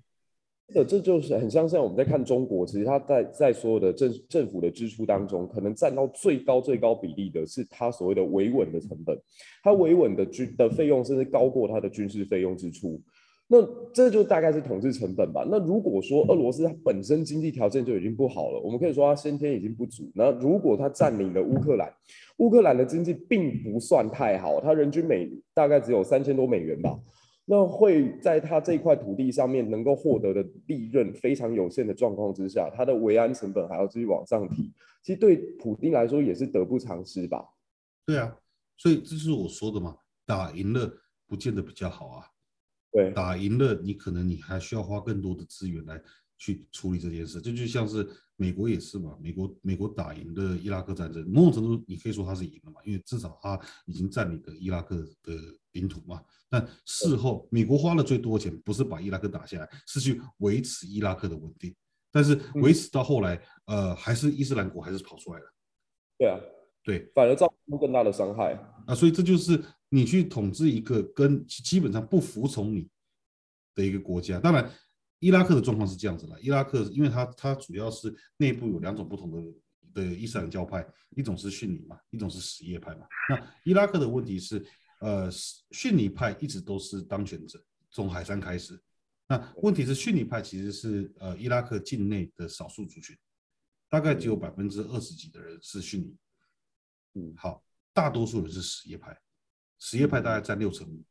[0.88, 9.16] 这就是很像，现在我们在看中国，其实它在在所有的政政府的支出当中，可能占到最高最高比例的是它所谓的维稳的成本，
[9.62, 13.00] 它维稳的军的费用甚至高过它的军事费用支出。
[13.46, 13.62] 那
[13.92, 15.46] 这就大概是统治成本吧。
[15.48, 20.10] 那如果说俄罗斯它本身经济条件就已经不好了，我们可以说它先天已经不足。
[20.16, 21.88] 那如果它占领了乌克兰，
[22.38, 26.98] 乌克兰的经济并不算太好，它人均每大概只有三千多美元吧。
[27.48, 37.44] 那会在他这块土地上面能够获得的利润非常有限的状况之下，他的维安成本还要继续往上提，其实对普丁来说也是得不偿失吧？
[38.04, 38.36] 对啊，
[38.76, 40.92] 所以这是我说的嘛，打赢了
[41.28, 42.26] 不见得比较好啊。
[42.90, 46.02] 对，打赢了你可能你还需要花更多的资源来
[46.38, 55.34] 去处理这件事，这就像是美国也是嘛，美国美国打赢的伊拉克战争，某种程度你可以说他是赢了嘛，因为至少他已经占领了伊拉克的
[55.72, 56.22] 领土嘛。
[56.48, 61.74] 但事后，美国花了最多钱，不是把伊拉克打下来，是去维持伊拉克的稳定。
[62.12, 65.46] 但是维持到后来，呃，还是伊斯兰国还是跑出来了。
[66.16, 66.38] 对啊，
[66.82, 68.54] 对，反而造成更大的伤害。
[68.86, 72.88] 啊，所以这就是你去统治一个跟基本上不服从你
[73.74, 74.38] 的一个国家。
[74.38, 74.70] 当然，
[75.26, 79.42] 伊拉克的状况是这样子的：伊拉克，因为它它主要是内部有两种不同的
[79.94, 83.06] 的伊斯兰教派，一种是逊尼嘛，一种是什叶派嘛。
[83.28, 84.64] 那伊拉克的问题是。
[84.98, 85.30] 呃，
[85.72, 88.82] 逊尼派一直都是当权者，从海山开始。
[89.28, 93.14] 那问题是，逊尼派其实是呃伊拉克境内的少数族群，
[93.90, 96.16] 大概只有百分之二十几的人是逊尼。
[97.12, 97.62] 嗯，好，
[97.92, 99.14] 大多数人是什叶派，
[99.78, 101.04] 什叶派大概占六成五。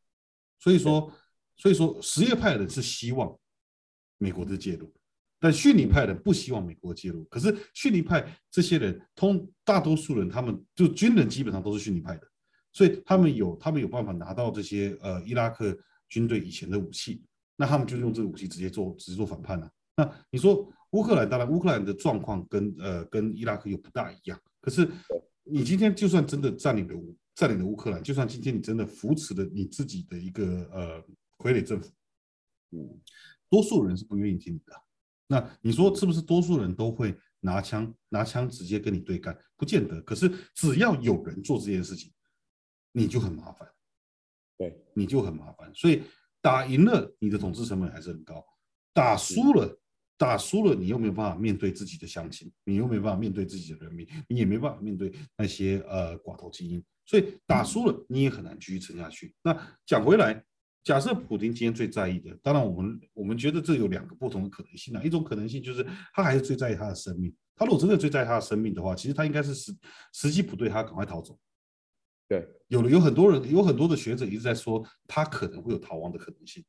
[0.58, 1.14] 所以说，
[1.56, 3.40] 所以说什叶派的人是希望
[4.18, 4.92] 美国的介入，
[5.40, 7.24] 但逊尼派的不希望美国介入。
[7.26, 12.28] 可是逊尼派这些人，通大多数人他们就军人基本上都是逊尼派的。
[12.74, 15.78] 所以他们有，他们有办法拿到这些呃伊拉克
[16.10, 17.24] 军队以前的武器，
[17.56, 19.72] 那他们就用这个武器直接做直接做反叛了。
[19.96, 24.38] 那你说乌克兰，当然乌克兰的状况跟呃跟伊拉克又不大一样。
[24.60, 24.86] 可是
[25.44, 31.02] 你今天就算真的占领了乌占领了乌克兰，就算今天你真的扶持了你自己的一个呃
[31.38, 31.90] 傀儡政府，
[32.72, 33.00] 嗯，
[33.50, 34.74] 多数人是不愿意听你的。
[35.28, 39.38] 那你说是不是多数人都会拿枪拿枪直接跟你对干？
[39.56, 40.02] 不见得。
[40.02, 42.12] 可是只要有人做这件事情。
[42.98, 43.70] 你就很麻烦，
[44.58, 45.70] 对，你就很麻烦。
[45.76, 46.04] 所以
[46.40, 48.36] 打赢了，你的统治成本还是很高；
[48.94, 49.78] 打输了，
[50.16, 56.82] 打输了，你又没有办法面对自己的乡亲，你又没有办法面对自己的人民，你也没办法面对那些呃寡头精英。
[57.06, 59.36] 所以打输了，你也很难继续撑下去。
[59.44, 60.42] 那讲回来，
[60.86, 65.04] 假设普京今天最在意的，当然我们我们觉得这有两个不同的可能性啊。
[65.04, 67.36] 一种可能性就是他还是最在意他的生命。
[67.56, 69.76] 他如果真的最在意他的生命的话，其实他应该是时
[70.14, 71.38] 时机不对，他赶快逃走。
[72.28, 76.64] 对，有了有很多人，有很多的学者一直在说他可能会有逃亡的可能性。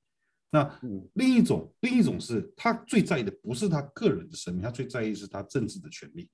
[0.51, 0.81] 那
[1.13, 6.31] 另一种，另一种是他最在意的不是他个人的生命，他最在意是他政治的权利。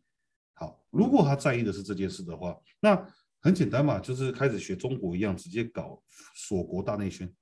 [0.55, 3.09] 好，如果他在意的是这件事的话，那
[3.41, 6.01] 很简单嘛，就是开始学中国一样，直接搞
[6.37, 7.33] 锁国大内宣，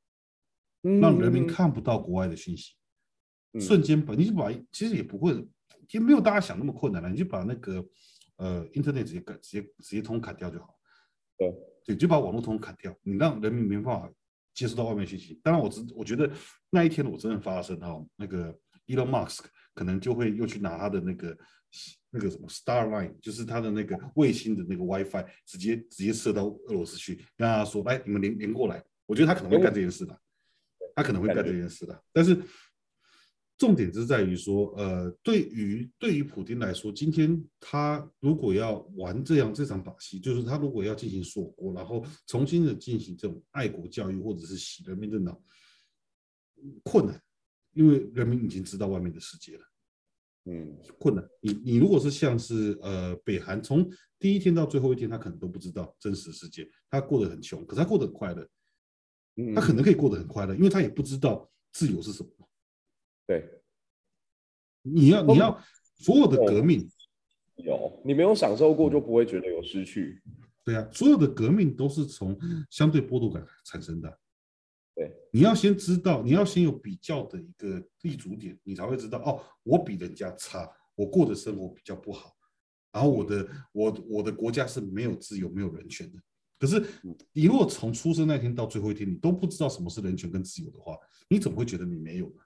[0.83, 2.75] 让人民看不到国外的讯息，
[3.61, 5.33] 瞬间把你就把其实也不会，
[5.91, 7.85] 也没有大家想那么困难了，你就把那个
[8.37, 10.79] 呃 Internet 直接直接直接通砍掉就好。
[11.37, 11.53] 对。
[11.83, 14.13] 对，就把网络通砍掉，你让人民没办法
[14.53, 15.41] 接收到外面讯息。
[15.43, 16.31] 当然我，我我觉得
[16.69, 18.55] 那一天我真的发生哈，那个
[18.87, 21.39] Elon Musk 可能就会又去拿他的那个
[22.11, 30.21] 那个什么 Starline，就是他的那个卫星的那个 WiFi，直接直接射到俄罗斯去，跟他说：“来，你们连连过来。”我觉得他可能会干这件事的，
[30.95, 32.41] 他可能会干这件事的，但是。
[33.61, 45.39] 重点是在于说，呃，对于对于普京来说，今天他如果要玩这样这场把戏，就是他如果要进行锁国，然后重新的进行这种爱国教育，或者是洗人民的脑，
[46.85, 47.23] 困难，
[47.75, 49.65] 因为人民已经知道外面的世界了，
[50.47, 51.23] 嗯，困难。
[51.43, 53.87] 你你如果是像是呃北韩，从
[54.19, 58.49] 第一天到最后一天，他可能都不知道真实世界，他过得很穷，可是他过得很快乐，
[59.55, 62.31] 他可能可以过得很快乐，因为他也不知道自由是什么。
[63.27, 63.49] 对，
[64.83, 65.63] 你要你要
[65.97, 66.91] 所有的革命
[67.57, 70.23] 有你没有享受过，就不会觉得有失去。
[70.65, 72.39] 对啊，所有的革命都是从
[72.71, 74.19] 相对剥夺感产生的。
[74.95, 82.37] 对，你要先知道，你要先有比较的一个立足点，你才会知道哦，我比人家差，我过的生活比较不好，
[82.93, 86.19] 然后我的我我的国家是没有自由、没有人权的。
[86.61, 86.85] 可是
[87.33, 90.95] 你如果从出生那天到最后一天，你都不知道什么是人权跟自由的话，
[91.27, 92.43] 你怎么会觉得你没有呢？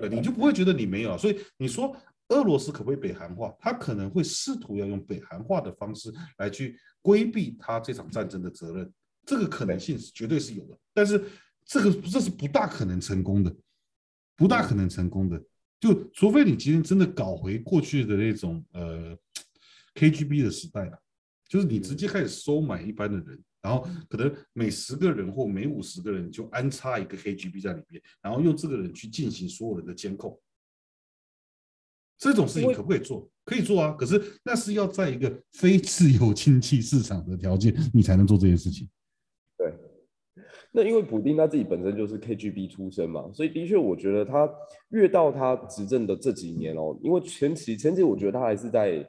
[0.08, 1.18] 你就不会觉得你没有啊。
[1.18, 1.94] 所以你说
[2.28, 3.52] 俄罗斯可不可以北韩化？
[3.58, 8.92] 他可能会试图要用北韩化的方式来去规避他这场战争的责任。
[9.26, 11.22] 这个可能性是绝对是有的，但是
[11.66, 13.54] 这个这是不大可能成功的，
[14.36, 15.42] 不大可能成功的。
[15.80, 19.18] 就除非你今天真的搞回过去的那种呃
[19.94, 21.02] KGB 的时代了，
[21.48, 30.38] 就是你直接开始收买一般的人，然后可能每十个人或每五十个人就安插一个 KGB 在里面，然后用这个人去进行所有人的监控。
[32.18, 33.30] 这种事情可不可以做？
[33.44, 38.86] 可以做啊，可是那是要在一个非自由经济市场的条件，你才能做这件事情。
[39.56, 39.72] 对，
[40.72, 44.46] 那因为普丁他自己本身就是 KGB 出身嘛，所以的确我觉得他
[44.88, 49.08] 越到他执政的这几年哦，因为前期前期我觉得他还是在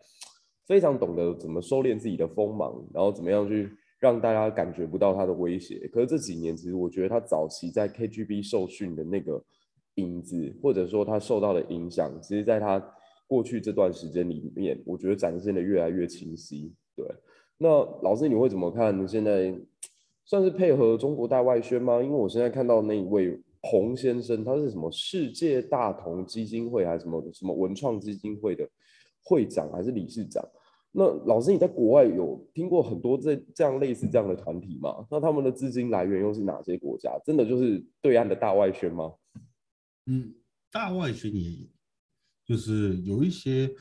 [0.69, 3.67] 非常懂得怎么收敛自己的锋芒，然后怎么样去
[3.99, 5.89] 让大家感觉不到他的威胁。
[5.91, 9.43] 可是这几年其实我觉得他早期在 KGB 受训的那个
[9.95, 12.79] 影子，或者说他受到的影响，其实在他
[13.27, 16.71] 过去这段时间里面，我觉得展现的越来越清晰。
[16.95, 17.03] 对，
[17.57, 17.67] 那
[18.03, 19.53] 老师你会怎么看现在？
[20.25, 22.03] 算是配合中国大外宣吗？
[22.03, 28.69] 因为我现在看到那一位洪先生，他是什么世界大同基金会还是什么什么文创基金会的
[29.23, 30.47] 会长还是理事长？
[30.91, 35.05] 那老师你在国外有听过很多这这样类似这样的团体吗？
[35.09, 37.11] 那他们的资金来源又是哪些国家？
[37.25, 39.13] 真的就是对岸的大外宣吗？
[40.05, 40.33] 嗯，
[40.71, 41.67] 大外宣也有，
[42.45, 43.73] 就是有一些。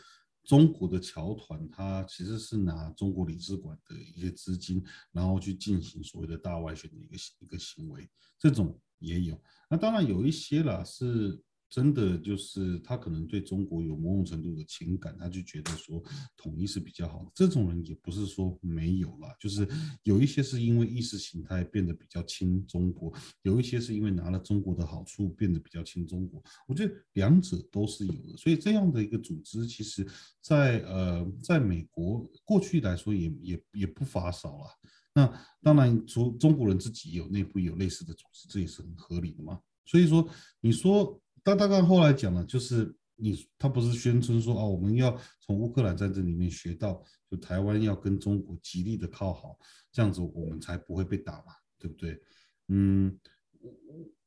[0.44, 9.38] 中国的侨团，它其实是拿中国领事馆的一些资金，然后去进行所谓的大外宣的一个一个行为，这种也有。
[9.68, 11.38] 那当然有一些啦是。
[11.70, 16.02] 真的就是他可能对中国有某种程度的情感，他就觉得说
[16.37, 17.31] 统一是比较好的。
[17.35, 19.68] 这种人也不是说没有啦，就是
[20.02, 26.42] 有一些是因为意识形态变得比较亲中国，有一些是因为拿了中国的好处变得比较亲中国。
[26.66, 28.37] 我觉得两者都是有的。
[28.38, 30.07] 所以这样的一个组织，其实
[30.40, 34.64] 在呃在美国过去来说也也也不乏少了。
[35.12, 35.31] 那
[35.62, 39.61] 当然，除中国人自己有内部有类似的组织，这也是很合理的嘛。
[39.85, 40.26] 所以说，
[40.61, 41.20] 你说。
[41.48, 49.58] 他大概后来讲了，就是你他不是宣称说啊，我们要从乌克兰战争里面学到，就台湾要跟中国极力的靠好，
[49.90, 52.20] 这样子我们才不会被打嘛，对不对？
[52.68, 53.18] 嗯，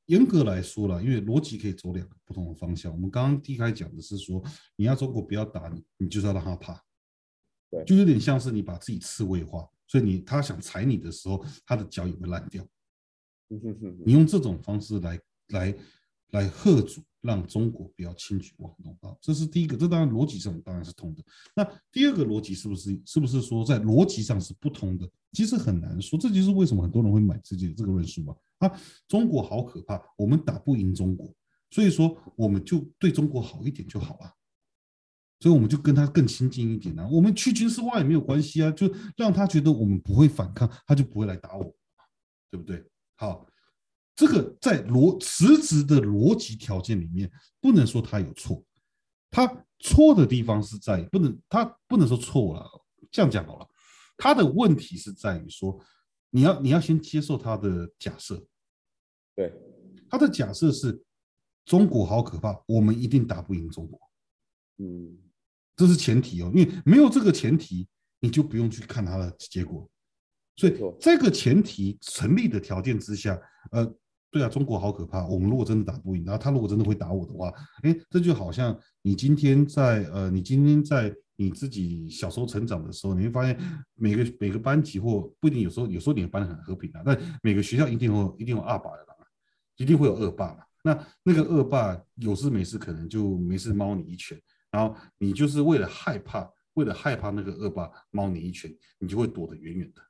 [0.07, 2.91] 严格来说了，因为逻辑可以走两个不同的方向。
[2.91, 4.43] 我们刚刚第一开讲的是说，
[4.75, 6.83] 你要中国不要打你，你就是要让他怕，
[7.69, 12.67] 对，就有点像是你把自己刺猬化，所以你他想踩你的时候，他的脚也会烂掉。
[14.05, 15.77] 你用这种方式来来。
[16.31, 19.15] 来吓阻，让中国不要轻举妄动啊！
[19.21, 21.23] 这是第一个，这当然逻辑上当然是通的。
[21.55, 25.07] 那第二个逻辑是不是是不是说在逻辑上是不通的？
[25.33, 26.17] 其实很难说。
[26.17, 28.35] 这就是为什么很多人会买自己的这个论述嘛。
[28.57, 31.31] 啊，中国好可怕，我们打不赢中国，
[31.69, 34.33] 所以说我们就对中国好一点就好了。
[35.39, 41.75] 所以我们就跟他更亲近一点啊，我们去军事化也没有关系啊，就让他觉得我们不会反抗，他就不会来打我，
[42.49, 42.83] 对不对？
[43.15, 43.47] 好。
[44.21, 47.27] 这个在逻实质的逻辑条件里面，
[47.59, 48.63] 不能说他有错，
[49.31, 49.47] 他
[49.79, 52.69] 错的地方是在不能，他不能说错了，
[53.09, 53.67] 这样讲好了，
[54.15, 55.75] 他的问题是在于说，
[56.29, 58.45] 你要你要先接受他的假设，
[59.33, 59.51] 对，
[60.07, 61.03] 他的假设是
[61.65, 63.99] 中国好可怕，我们一定打不赢中国，
[64.77, 65.17] 嗯，
[65.75, 67.87] 这是前提哦，因为没有这个前提，
[68.19, 69.89] 你就不用去看他的结果，
[70.57, 73.91] 所以这个前提成立的条件之下，呃。
[74.31, 75.27] 对啊，中国好可怕。
[75.27, 83.59] 我们如果真的打不赢，然后他如果真的会打我的话，哎，这就好像你今天在呃，你今天在你自己小时候成长的时候，你会发现
[83.95, 89.05] 每个每个班级或不一定，有时候有时候你的班很和平啊，但每个学校一定会一定有二霸的，
[89.77, 90.59] 一定会有恶霸嘛。
[90.83, 94.39] 那那个恶霸有事没事可能就没事猫你一拳，
[94.71, 100.01] 然后你就是为了害怕，为了害怕那个恶霸猫你一拳，你就会躲得远远的。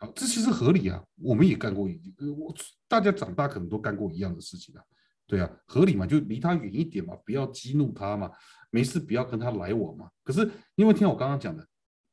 [0.00, 2.54] 啊，这其实合理啊，我们也干过一，我
[2.88, 4.82] 大家长大可能都干过一样的事情啊，
[5.26, 8.30] 对啊，合理嘛，就离他远一点嘛，不要激怒他嘛，
[8.70, 10.10] 没事不要跟他来往嘛。
[10.24, 11.66] 可是因为听我刚刚讲的，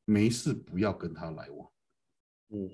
[0.04, 1.68] 没事不要跟他来往，
[2.50, 2.70] 嗯，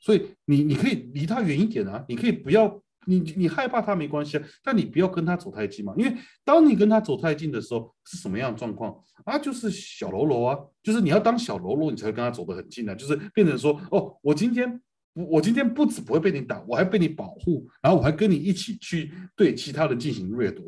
[0.00, 2.82] 所以你你可以离他远一点啊，你可以不要。
[3.06, 8.94] 你你害怕他没关系啊，但你不要跟他走太近嘛，因为当你跟他走太近的时候，是什么样的状况
[9.24, 9.38] 啊？
[9.38, 14.80] 就是小喽啰啊，就是你要当小喽啰，你才会跟他走得很近啊，就是变成说，哦，我今天
[15.14, 20.64] 我今天不止不会被你打，我还被你保护，然后我还跟你一起去对其他人进行掠夺。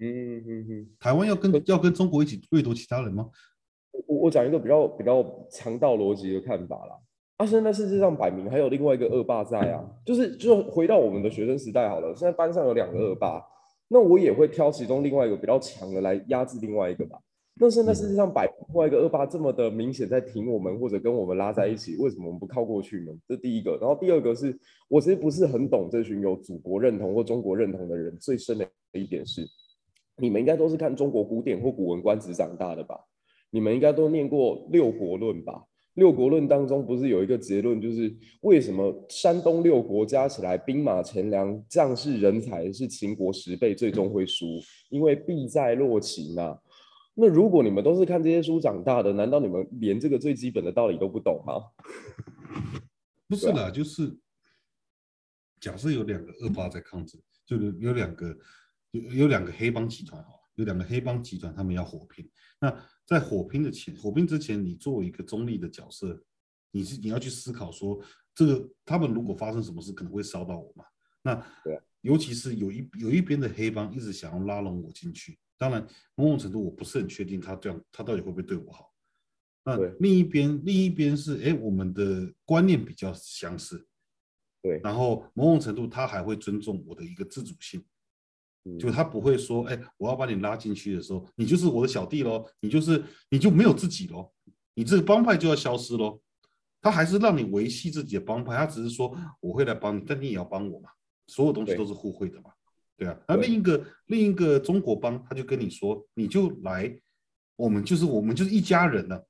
[0.00, 3.28] 嗯嗯嗯，台湾要跟要跟中国一起掠夺其他人吗？
[4.06, 6.94] 我我讲一个比较比较强盗逻辑的看法啦。
[7.38, 12.12] 啊，现在世界上摆明还有另外一个恶霸在啊，就是就回到我们的学生时代好了。
[12.16, 13.40] 现在班上有两个恶霸，
[13.86, 17.16] 那我也会挑其中另外一个比较强的来压制另外一个吧。
[17.60, 23.12] 那现在世界上摆另外一个恶霸这么的明显在挺我们或者跟我们拉在一起，为什么我们不靠过去呢？
[23.28, 23.78] 这第一个。
[23.80, 24.58] 然后第二个是
[24.88, 29.46] 我其实不是很懂这群有祖国认同或中国认同的人最深的一点是。
[30.16, 32.98] 你们应该都是看中国古典或古文观止长大的吧？
[33.50, 35.52] 你们应该都念过《六国论》吧？
[35.98, 44.46] 《六国论》当中不是有一个结论，就是为什么山东六国加起来兵马钱粮、将士人才是秦国十倍，最终会输？
[44.88, 46.58] 因为弊在洛秦啊。
[47.14, 51.54] 那如果你们都是看这些书长大的，难道你们连这个最基本的道理都不懂吗？
[53.28, 54.16] 不是啦，就是
[55.60, 58.34] 假设有两个恶霸在抗争，就是有两个。
[58.92, 62.26] 有有两个黑帮集团哈，有两个黑帮集团，他们要火拼。
[62.58, 62.74] 那
[63.08, 66.22] 在火拼的前，火拼之前，你作为一个中立的角色，
[66.70, 67.98] 你是你要去思考说，
[68.34, 70.84] 这个他们如果发生什么事，可能会烧到我嘛？
[71.22, 71.34] 那
[71.64, 75.86] 对，尤其是有一有一边的黑帮一直想要拉拢我进去，当然
[76.16, 78.92] 某种程度我不是很确定他这样，他到底会不会对我好？
[79.64, 83.88] 那另一边另一边是，哎，我们的观念比较相似，
[84.60, 87.82] 对，然后某种程度他还会尊重我的一个自主性。
[88.76, 93.00] 就他不会说，哎，我要把你拉进去的时候，你就是我的小弟喽，你就是
[93.30, 94.28] 你就没有自己喽，
[94.74, 96.20] 你这个帮派就要消失喽。
[96.80, 100.88] 他还是让你维系自己的帮派，他只是说我会来帮你，但你也要帮我嘛，
[101.26, 102.50] 所有东西都是互惠的嘛，
[102.96, 103.18] 对，对啊。
[103.26, 106.96] 那另一个另一个中国帮，他就跟你说，你就来，
[107.56, 109.26] 我们就是我们就是一家人了，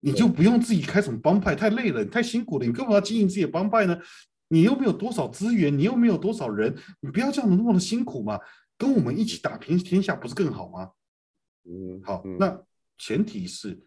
[0.00, 3.98] 你就不用自己开什么帮派，太累了，你太辛苦了，你干嘛要经营自己的帮派呢？
[4.48, 8.40] 你又没有多少资源，你又没有多少人，你不要这样子那么的辛苦嘛，
[8.80, 10.90] 跟我们一起打平天下不是更好吗？
[11.64, 12.64] 嗯，好，那
[12.96, 13.78] 前提是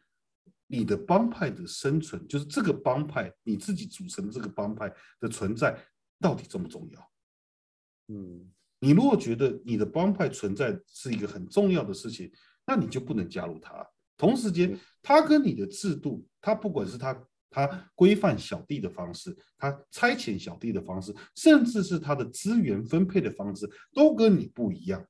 [0.68, 5.84] 你的帮派的生存，就是这个帮派你自己组成的这个帮派的存在
[6.20, 7.12] 到底重不重要？
[8.10, 12.32] 嗯，你如果觉得你的帮派存在是一个很重要的事情，
[12.68, 13.84] 那你就不能加入他。
[14.16, 17.20] 同时间，他跟你的制度，他不管是他。
[17.54, 25.06] 他规范小弟的方式，他差遣小弟的方式，甚至是他的资源分配的方式，都跟你不一样。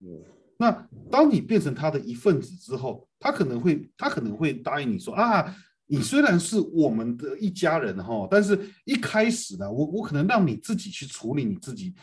[0.00, 0.22] 嗯，
[0.58, 0.70] 那
[1.10, 5.54] 当你变成他的一份子之后，他可能会，他可能会答应你说啊，
[5.86, 11.94] 你虽然是我们的一家人哈，但是一开始呢，我我可能让你自己去处理你自己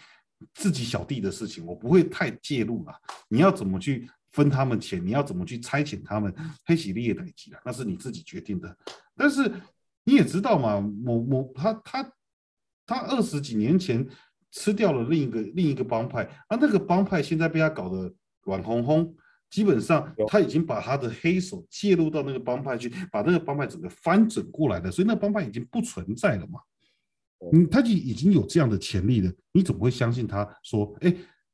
[0.53, 2.93] 自己小弟的事情，我不会太介入了。
[3.27, 6.31] 你要怎么去分他们钱，你要怎么去差遣他们，
[6.63, 8.77] 黑喜利也等级啊，那是你自己决定的。
[9.15, 9.51] 但是
[10.03, 12.13] 你也知道嘛，某某他他
[12.85, 14.07] 他二十几年前
[14.51, 18.13] 吃掉了另一个另一个帮派，啊，那个帮派现在被他搞得
[18.43, 19.11] 软烘烘，
[19.49, 26.59] 基本上他已经把他的黑手介入到那个帮派去，把那个帮派整个翻整过来了，所以那帮派已经不存在了嘛。
[27.51, 31.11] 嗯，他就已经有这样的潜力了，你怎么会相信他说，哎，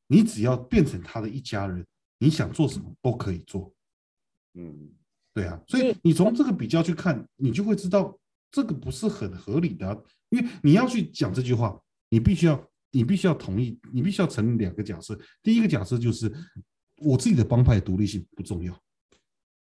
[0.08, 1.86] 你只要变成他的一家人，
[2.24, 3.74] 你想做什么都可以做，
[4.54, 4.90] 嗯。
[5.36, 8.16] 对啊，所以你从这个比较去看，你就会知道
[8.52, 9.98] 这个不是很合理的啊。
[10.30, 11.76] 因为你要去讲这句话，
[12.10, 15.20] 你必须要，你必须要同意，你必须要承认两个假设。
[15.42, 16.32] 第一个假设就是
[16.98, 18.80] 我自己的帮派独立性不重要。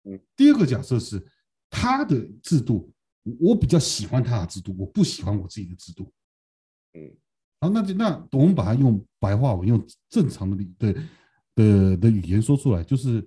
[0.04, 0.20] 嗯。
[0.36, 1.26] 第二个假设是
[1.70, 2.92] 他的制度，
[3.40, 6.12] 我比较喜欢他的制度，我不喜欢我自己的制度。
[6.92, 7.16] 嗯。
[7.60, 11.02] 好，那就那我们把它用白话文，用正常的的
[11.54, 13.26] 的的语言说出来，就是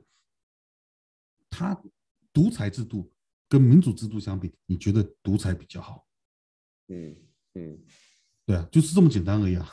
[1.49, 1.79] 他。
[2.33, 3.09] 独裁制度
[3.47, 6.05] 跟民主制度相比，你觉得独裁比较好？
[6.89, 7.15] 嗯
[7.53, 7.79] 嗯，
[8.45, 9.65] 对啊，就是这么简单而已啊。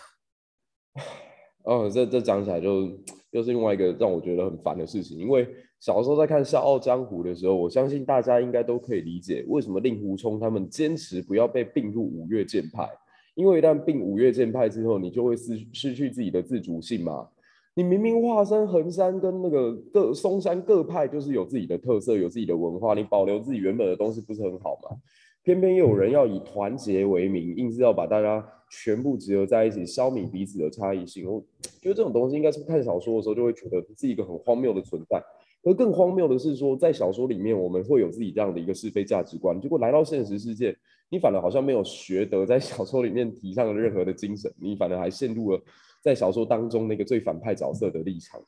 [1.66, 2.96] 哦，这这讲起来就
[3.32, 5.18] 又是另外一个让我觉得很烦的事情。
[5.18, 12.88] 因为小时候在看《笑傲江湖》的时候，我相信大家应该都可以理解为什么令狐冲他们坚持不要被并入五岳剑派。
[13.34, 17.28] 因为一旦并五岳剑派之后，你就会失失去自己的自主性嘛。
[17.74, 24.96] 你明明华山、衡山跟那个各嵩山各派就是有自己的特色，有自己的文化，你保留自己原本的东西不是很好吗？
[25.42, 31.26] 偏偏有人要以团结为名，硬是要把大家全部集合在一起，消弭彼此的差异性。
[31.26, 31.42] 我
[31.80, 35.22] 觉得这种东西应该是看小说的时候就会觉得是一个很荒谬的存在。
[35.64, 40.76] 而更荒谬的是说，在小说里面我们会有自己这样的一个是非价值观，结果来到现实世界，
[41.08, 45.60] 你反而好像没有学得在小说里面提倡的任何的精神，你反而还陷入了。
[46.02, 48.40] 在小说当中，那个最反派角色的立场，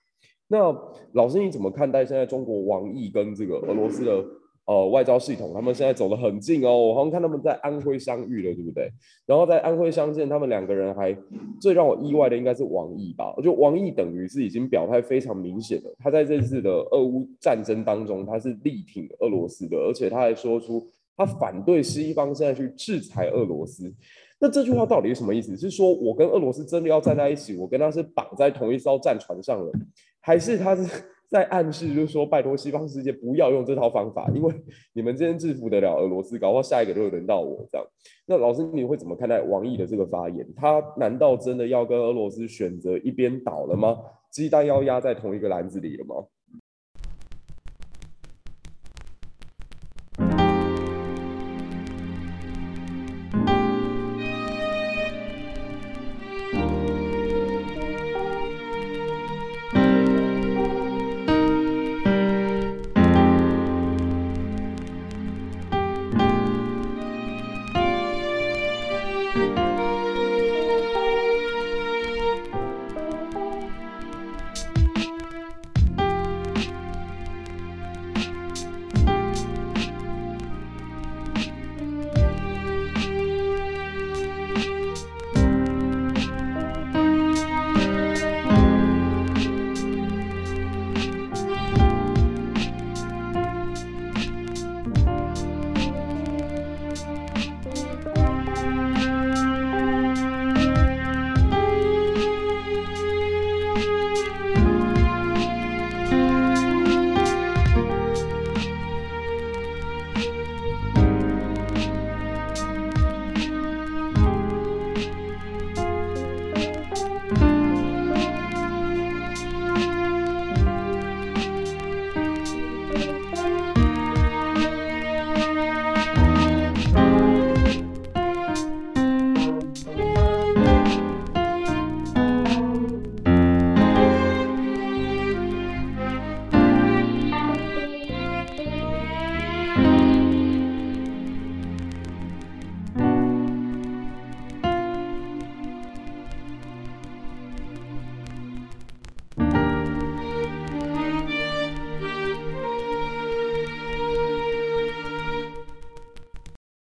[0.49, 0.77] 那
[1.13, 4.25] 老师你怎么看待现在中国王毅跟这个俄罗斯的
[4.67, 6.77] 呃外交系统，他们现在走得很近哦。
[6.77, 8.91] 我好像看他们在安徽相遇了，对不对？
[9.25, 11.17] 然后在安徽相见，他们两个人还
[11.61, 13.33] 最让我意外的应该是王毅吧？
[13.37, 20.85] 我觉得王毅等于是已经表态非常明显的，他在这次的俄乌战争当中，他是力挺俄罗斯的，而且他还说出
[21.17, 23.93] 他反对西方现在去制裁俄罗斯。
[24.45, 25.57] 那这句话到底是什么意思？
[25.57, 29.73] 是说我跟俄罗斯真的要站在一起，我跟他是绑在同一艘战船上了，
[30.21, 30.85] 还是他是？
[31.31, 34.55] 在暗示就是说，拜托西方世界不要用这套方法，因为
[34.93, 37.85] 你们今天制服得了俄罗斯，搞不好下一个就会轮到我这样。
[38.27, 40.47] 那老师你会怎么看待王毅的这个发言？
[40.55, 43.97] 他难道真的要跟俄罗斯选择一边倒了吗？
[44.31, 46.15] 鸡蛋要压在同一个篮子里了吗？